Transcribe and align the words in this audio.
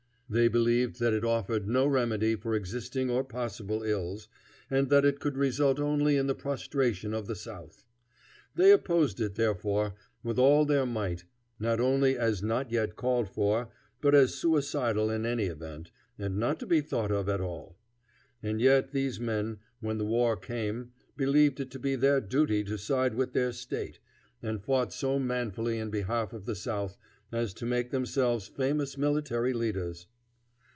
They 0.33 0.47
believed 0.47 1.01
that 1.01 1.11
it 1.11 1.25
offered 1.25 1.67
no 1.67 1.85
remedy 1.85 2.37
for 2.37 2.55
existing 2.55 3.09
or 3.09 3.21
possible 3.21 3.83
ills, 3.83 4.29
and 4.69 4.89
that 4.89 5.03
it 5.03 5.19
could 5.19 5.35
result 5.35 5.77
only 5.77 6.15
in 6.15 6.27
the 6.27 6.33
prostration 6.33 7.13
of 7.13 7.27
the 7.27 7.35
South. 7.35 7.83
They 8.55 8.71
opposed 8.71 9.19
it, 9.19 9.35
therefore, 9.35 9.93
with 10.23 10.39
all 10.39 10.63
their 10.63 10.85
might; 10.85 11.25
not 11.59 11.81
only 11.81 12.17
as 12.17 12.41
not 12.41 12.71
yet 12.71 12.95
called 12.95 13.27
for, 13.27 13.73
but 13.99 14.15
as 14.15 14.33
suicidal 14.33 15.09
in 15.09 15.25
any 15.25 15.47
event, 15.47 15.91
and 16.17 16.37
not 16.39 16.61
to 16.61 16.65
be 16.65 16.79
thought 16.79 17.11
of 17.11 17.27
at 17.27 17.41
all. 17.41 17.77
And 18.41 18.61
yet 18.61 18.93
these 18.93 19.19
men, 19.19 19.59
when 19.81 19.97
the 19.97 20.05
war 20.05 20.37
came, 20.37 20.93
believed 21.17 21.59
it 21.59 21.71
to 21.71 21.77
be 21.79 21.97
their 21.97 22.21
duty 22.21 22.63
to 22.63 22.77
side 22.77 23.15
with 23.15 23.33
their 23.33 23.51
State, 23.51 23.99
and 24.41 24.63
fought 24.63 24.93
so 24.93 25.19
manfully 25.19 25.77
in 25.77 25.89
behalf 25.89 26.31
of 26.31 26.45
the 26.45 26.55
South 26.55 26.95
as 27.33 27.53
to 27.55 27.65
make 27.65 27.91
themselves 27.91 28.47
famous 28.47 28.97
military 28.97 29.51
leaders. 29.51 30.07